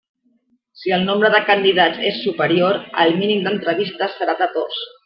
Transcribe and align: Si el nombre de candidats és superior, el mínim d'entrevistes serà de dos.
Si 0.79 0.89
el 0.97 1.05
nombre 1.09 1.31
de 1.35 1.43
candidats 1.51 2.01
és 2.13 2.19
superior, 2.25 2.83
el 3.05 3.17
mínim 3.21 3.47
d'entrevistes 3.51 4.21
serà 4.23 4.41
de 4.43 4.55
dos. 4.59 4.87